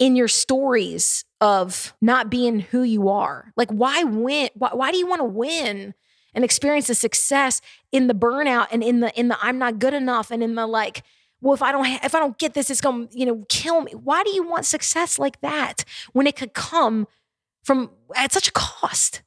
[0.00, 3.52] in your stories of not being who you are.
[3.54, 4.48] Like, why win?
[4.54, 5.94] Why, why do you want to win
[6.34, 7.60] and experience the success
[7.92, 10.66] in the burnout and in the in the I'm not good enough and in the
[10.66, 11.04] like?
[11.42, 13.92] Well, if I don't if I don't get this, it's gonna you know kill me.
[13.92, 17.06] Why do you want success like that when it could come
[17.62, 19.22] from at such a cost?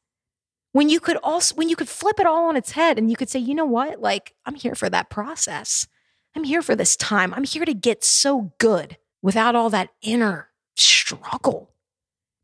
[0.71, 3.15] When you could also when you could flip it all on its head and you
[3.15, 5.87] could say, you know what, like I'm here for that process.
[6.35, 7.31] I'm here for this time.
[7.31, 10.49] I'm here to get so good without all that inner
[11.17, 11.69] struggle.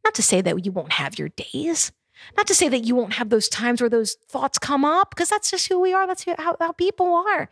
[0.03, 1.91] Not to say that you won't have your days,
[2.35, 5.29] not to say that you won't have those times where those thoughts come up, because
[5.29, 6.07] that's just who we are.
[6.07, 7.49] That's how, how people are.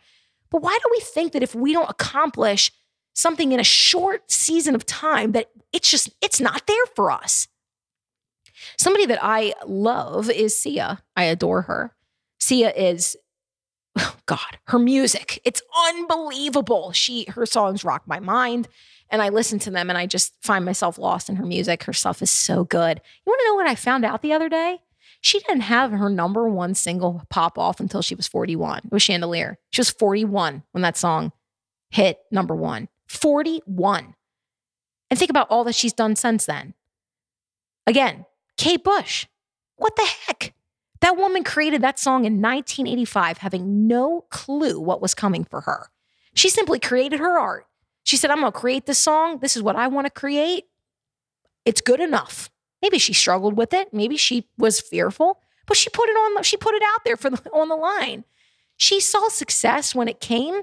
[0.50, 2.72] But why do we think that if we don't accomplish
[3.14, 7.48] something in a short season of time, that it's just, it's not there for us?
[8.76, 11.02] Somebody that I love is Sia.
[11.16, 11.94] I adore her.
[12.40, 13.16] Sia is
[13.98, 15.40] oh God, her music.
[15.44, 16.92] It's unbelievable.
[16.92, 18.68] She her songs rock my mind
[19.10, 21.84] and I listen to them and I just find myself lost in her music.
[21.84, 23.00] Her stuff is so good.
[23.26, 24.78] You want to know what I found out the other day?
[25.20, 28.82] She didn't have her number one single pop off until she was 41.
[28.84, 29.58] It was Chandelier.
[29.70, 31.32] She was 41 when that song
[31.90, 32.88] hit number one.
[33.08, 34.14] 41.
[35.10, 36.74] And think about all that she's done since then.
[37.86, 39.26] Again, Kate Bush.
[39.76, 40.52] What the heck?
[41.00, 45.90] That woman created that song in 1985, having no clue what was coming for her.
[46.34, 47.66] She simply created her art.
[48.04, 49.38] She said, I'm going to create this song.
[49.38, 50.64] This is what I want to create.
[51.64, 52.50] It's good enough.
[52.80, 53.92] Maybe she struggled with it.
[53.92, 57.30] Maybe she was fearful, but she put it on, she put it out there for
[57.30, 58.24] the, on the line.
[58.76, 60.62] She saw success when it came,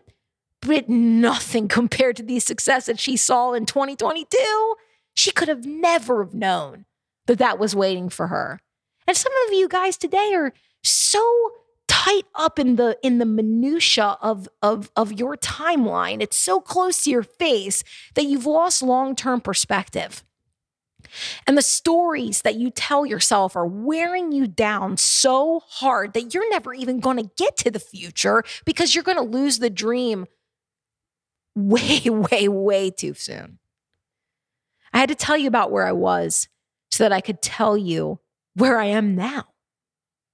[0.61, 4.75] but nothing compared to the success that she saw in 2022.
[5.13, 6.85] She could have never have known
[7.27, 8.61] that that was waiting for her.
[9.07, 11.51] And some of you guys today are so
[11.87, 16.21] tight up in the in the minutia of of of your timeline.
[16.21, 17.83] It's so close to your face
[18.15, 20.23] that you've lost long-term perspective.
[21.47, 26.49] And the stories that you tell yourself are wearing you down so hard that you're
[26.49, 30.25] never even going to get to the future because you're going to lose the dream
[31.55, 33.59] way, way, way too soon.
[34.93, 36.47] I had to tell you about where I was
[36.89, 38.19] so that I could tell you
[38.55, 39.45] where I am now.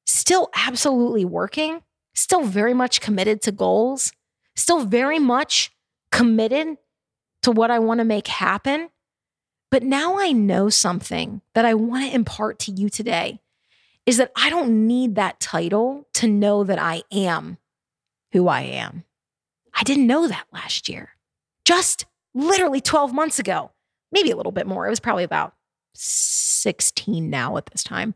[0.06, 1.82] Still absolutely working,
[2.14, 4.12] still very much committed to goals,
[4.56, 5.72] still very much
[6.12, 6.78] committed
[7.44, 8.90] to what I want to make happen.
[9.70, 13.40] But now I know something that I want to impart to you today
[14.06, 17.58] is that I don't need that title to know that I am
[18.34, 19.04] who I am.
[19.74, 21.12] I didn't know that last year.
[21.64, 23.72] Just literally 12 months ago,
[24.12, 24.86] maybe a little bit more.
[24.86, 25.54] It was probably about
[25.94, 28.16] 16 now at this time.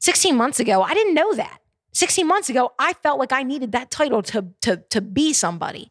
[0.00, 1.58] 16 months ago, I didn't know that.
[1.92, 5.90] 16 months ago, I felt like I needed that title to, to, to be somebody.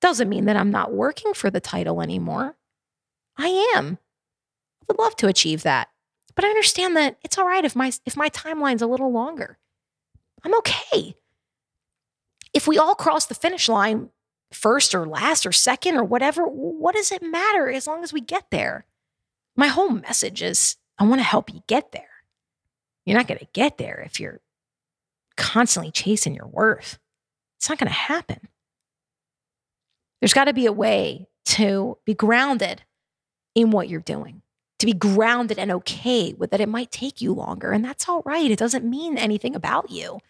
[0.00, 2.56] Doesn't mean that I'm not working for the title anymore.
[3.36, 3.98] I am.
[4.82, 5.88] I would love to achieve that.
[6.34, 9.58] But I understand that it's all right if my if my timeline's a little longer.
[10.44, 11.14] I'm okay.
[12.52, 14.10] If we all cross the finish line
[14.52, 18.20] first or last or second or whatever, what does it matter as long as we
[18.20, 18.84] get there?
[19.56, 22.08] My whole message is I want to help you get there.
[23.04, 24.40] You're not going to get there if you're
[25.36, 26.98] constantly chasing your worth.
[27.58, 28.48] It's not going to happen.
[30.20, 32.82] There's got to be a way to be grounded
[33.54, 34.42] in what you're doing,
[34.78, 37.72] to be grounded and okay with that it might take you longer.
[37.72, 38.50] And that's all right.
[38.50, 40.20] It doesn't mean anything about you.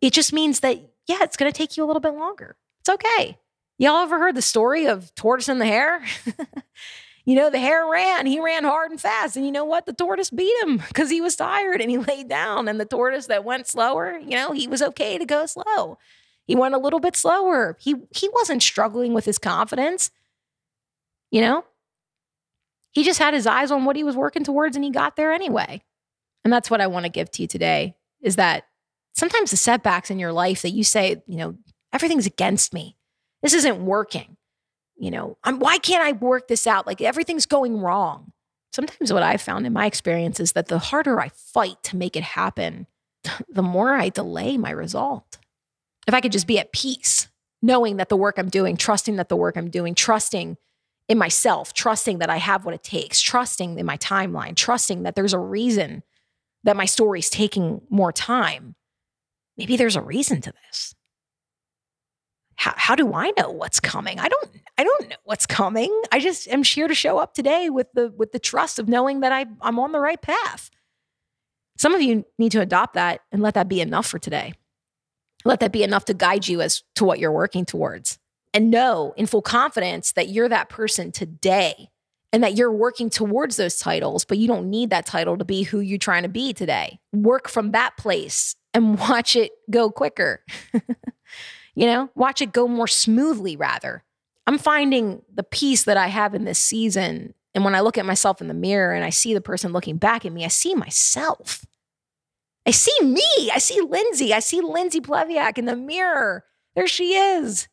[0.00, 2.56] It just means that, yeah, it's going to take you a little bit longer.
[2.80, 3.38] It's okay.
[3.78, 6.02] Y'all ever heard the story of tortoise and the hare?
[7.26, 9.36] you know, the hare ran, he ran hard and fast.
[9.36, 9.84] And you know what?
[9.84, 12.68] The tortoise beat him because he was tired and he laid down.
[12.68, 15.98] And the tortoise that went slower, you know, he was okay to go slow.
[16.46, 17.76] He went a little bit slower.
[17.80, 20.12] He he wasn't struggling with his confidence.
[21.32, 21.64] You know?
[22.92, 25.32] He just had his eyes on what he was working towards and he got there
[25.32, 25.82] anyway.
[26.44, 28.68] And that's what I want to give to you today is that
[29.14, 31.56] sometimes the setbacks in your life that you say, you know,
[31.92, 32.96] everything's against me.
[33.42, 34.35] This isn't working
[34.96, 36.86] you know, I'm, why can't I work this out?
[36.86, 38.32] Like everything's going wrong.
[38.72, 42.16] Sometimes what I've found in my experience is that the harder I fight to make
[42.16, 42.86] it happen,
[43.48, 45.38] the more I delay my result.
[46.06, 47.28] If I could just be at peace,
[47.62, 50.56] knowing that the work I'm doing, trusting that the work I'm doing, trusting
[51.08, 55.14] in myself, trusting that I have what it takes, trusting in my timeline, trusting that
[55.14, 56.02] there's a reason
[56.64, 58.74] that my story's taking more time.
[59.56, 60.94] Maybe there's a reason to this
[62.66, 64.18] how, how do I know what's coming?
[64.18, 66.02] I don't I don't know what's coming.
[66.10, 69.20] I just am here to show up today with the with the trust of knowing
[69.20, 70.70] that I I'm on the right path.
[71.78, 74.54] Some of you need to adopt that and let that be enough for today.
[75.44, 78.18] Let that be enough to guide you as to what you're working towards.
[78.52, 81.90] And know in full confidence that you're that person today
[82.32, 85.62] and that you're working towards those titles, but you don't need that title to be
[85.62, 86.98] who you're trying to be today.
[87.12, 90.42] Work from that place and watch it go quicker.
[91.76, 94.02] you know, watch it go more smoothly rather.
[94.46, 97.34] I'm finding the peace that I have in this season.
[97.54, 99.98] And when I look at myself in the mirror and I see the person looking
[99.98, 101.66] back at me, I see myself.
[102.64, 103.50] I see me.
[103.52, 104.32] I see Lindsay.
[104.32, 106.44] I see Lindsay Pleviak in the mirror.
[106.74, 107.68] There she is.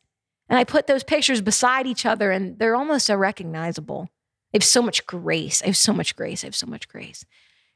[0.48, 4.10] And I put those pictures beside each other and they're almost unrecognizable.
[4.52, 5.62] I have so much grace.
[5.62, 6.44] I have so much grace.
[6.44, 7.24] I have so much grace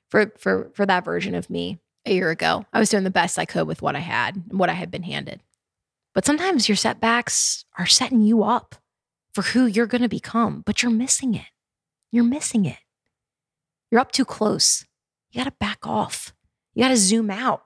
[0.08, 2.66] for, for, for that version of me a year ago.
[2.72, 4.90] I was doing the best I could with what I had and what I had
[4.90, 5.40] been handed.
[6.14, 8.74] But sometimes your setbacks are setting you up
[9.34, 11.46] for who you're going to become, but you're missing it.
[12.10, 12.78] You're missing it.
[13.90, 14.84] You're up too close.
[15.30, 16.34] You got to back off.
[16.74, 17.64] You got to zoom out.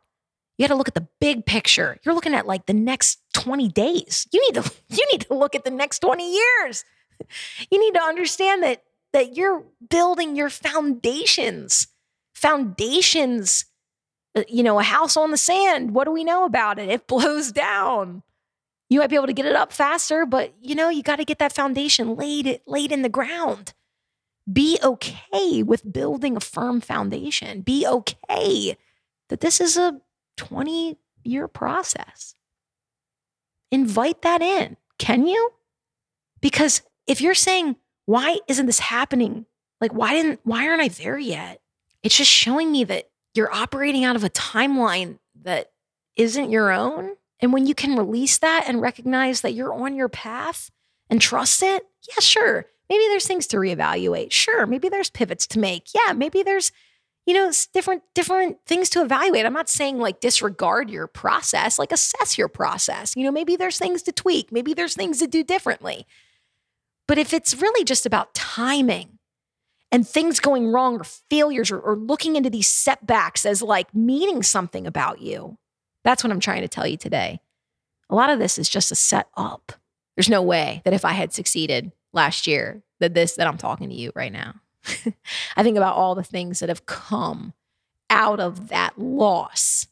[0.59, 1.99] You got to look at the big picture.
[2.03, 4.27] You're looking at like the next 20 days.
[4.33, 6.85] You need to you need to look at the next 20 years.
[7.71, 11.89] You need to understand that that you're building your foundations.
[12.35, 13.67] Foundations
[14.35, 16.89] uh, you know, a house on the sand, what do we know about it?
[16.89, 18.23] It blows down.
[18.93, 21.25] You might be able to get it up faster, but you know, you got to
[21.25, 23.73] get that foundation laid laid in the ground.
[24.53, 27.63] Be okay with building a firm foundation.
[27.63, 28.77] Be okay
[29.31, 29.99] that this is a
[30.37, 32.35] 20 year process.
[33.71, 34.77] Invite that in.
[34.99, 35.53] Can you?
[36.43, 39.47] Because if you're saying, why isn't this happening?
[39.81, 41.63] Like, why didn't, why aren't I there yet?
[42.03, 45.73] It's just showing me that you're operating out of a timeline that
[46.15, 47.17] isn't your own.
[47.43, 50.71] And when you can release that and recognize that you're on your path
[51.11, 52.67] and trust it, yeah, sure.
[52.89, 54.31] Maybe there's things to reevaluate.
[54.31, 54.67] Sure.
[54.67, 55.89] Maybe there's pivots to make.
[55.95, 56.13] Yeah.
[56.13, 56.71] Maybe there's,
[57.27, 59.45] you know, different, different things to evaluate.
[59.45, 63.17] I'm not saying like disregard your process, like assess your process.
[63.17, 64.53] You know, maybe there's things to tweak.
[64.53, 66.07] Maybe there's things to do differently.
[67.09, 69.19] But if it's really just about timing
[69.91, 74.43] and things going wrong or failures or, or looking into these setbacks as like meaning
[74.43, 75.59] something about you,
[76.05, 77.41] that's what I'm trying to tell you today.
[78.11, 79.73] A lot of this is just a set up.
[80.17, 83.89] There's no way that if I had succeeded last year, that this that I'm talking
[83.89, 84.55] to you right now.
[85.57, 87.55] I think about all the things that have come
[88.11, 89.87] out of that loss.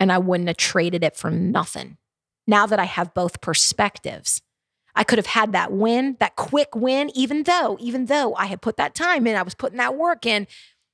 [0.00, 1.98] And I wouldn't have traded it for nothing.
[2.46, 4.42] Now that I have both perspectives,
[4.94, 8.60] I could have had that win, that quick win, even though, even though I had
[8.60, 10.46] put that time in, I was putting that work in.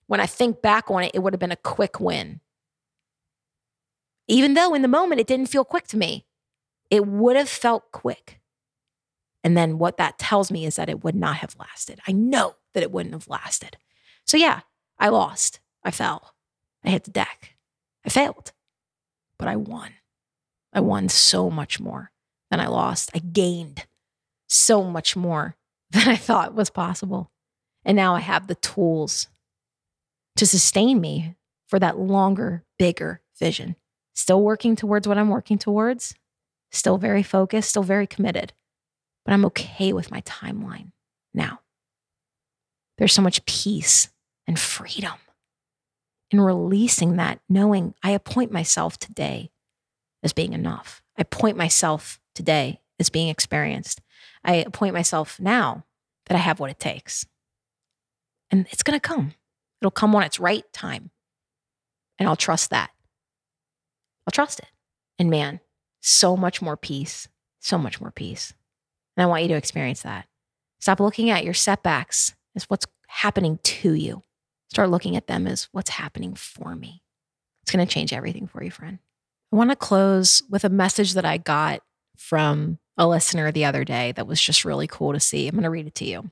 [0.07, 2.41] When I think back on it, it would have been a quick win.
[4.29, 6.27] Even though in the moment it didn't feel quick to me,
[6.91, 8.41] it would have felt quick.
[9.43, 12.01] And then what that tells me is that it would not have lasted.
[12.07, 13.77] I know that it wouldn't have lasted.
[14.27, 14.61] So, yeah,
[14.99, 15.61] I lost.
[15.83, 16.35] I fell.
[16.85, 17.57] I hit the deck.
[18.05, 18.53] I failed,
[19.39, 19.93] but I won.
[20.73, 22.11] I won so much more
[22.51, 23.11] than I lost.
[23.15, 23.87] I gained
[24.49, 25.57] so much more
[25.91, 27.31] than I thought was possible.
[27.85, 29.29] And now I have the tools
[30.37, 33.77] to sustain me for that longer, bigger vision.
[34.19, 36.17] Still working towards what I'm working towards,
[36.73, 38.53] still very focused, still very committed,
[39.25, 40.91] but I'm okay with my timeline
[41.33, 41.61] now.
[42.99, 44.09] There's so much peace
[44.49, 45.13] and freedom
[46.33, 49.53] in releasing that, knowing I appoint myself today
[50.25, 51.01] as being enough.
[51.17, 54.01] I point myself today as being experienced.
[54.45, 55.85] I appoint myself now
[56.27, 57.25] that I have what it takes.
[58.51, 59.35] And it's going to come.
[59.81, 61.13] It'll come when it's right time.
[62.19, 62.91] And I'll trust that.
[64.29, 64.69] I'll trust it.
[65.19, 65.61] And man,
[66.03, 67.29] so much more peace,
[67.61, 68.53] so much more peace.
[69.17, 70.27] And I want you to experience that.
[70.81, 74.23] Stop looking at your setbacks as what's happening to you.
[74.69, 77.03] Start looking at them as what's happening for me.
[77.63, 78.99] It's going to change everything for you, friend.
[79.51, 81.81] I want to close with a message that I got
[82.19, 85.49] from a listener the other day that was just really cool to see.
[85.49, 86.31] I'm going to read it to you.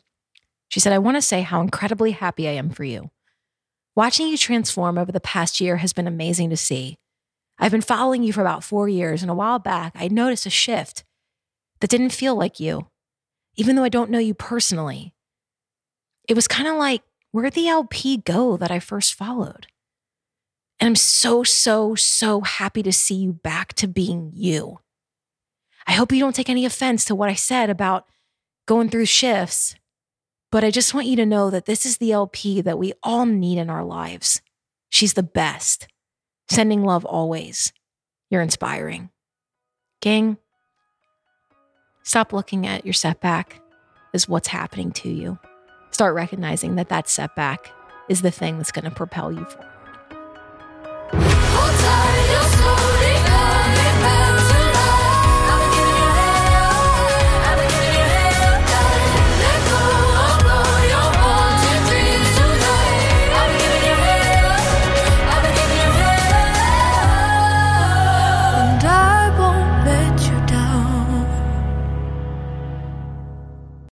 [0.69, 3.11] She said, I want to say how incredibly happy I am for you.
[3.95, 6.99] Watching you transform over the past year has been amazing to see.
[7.59, 10.51] I've been following you for about four years, and a while back, I noticed a
[10.51, 11.05] shift
[11.81, 12.89] that didn't feel like you,
[13.57, 15.15] even though I don't know you personally.
[16.29, 19.69] It was kind of like, where'd the LP go that I first followed?
[20.79, 24.81] And I'm so, so, so happy to see you back to being you.
[25.87, 28.07] I hope you don't take any offense to what I said about
[28.67, 29.77] going through shifts,
[30.51, 33.25] but I just want you to know that this is the LP that we all
[33.25, 34.43] need in our lives.
[34.91, 35.89] She's the best.
[36.49, 37.73] Sending love always.
[38.31, 39.11] You're inspiring.
[40.01, 40.37] Gang,
[42.03, 43.61] stop looking at your setback
[44.15, 45.39] as what's happening to you.
[45.91, 47.73] Start recognizing that that setback
[48.09, 49.77] is the thing that's going to propel you forward.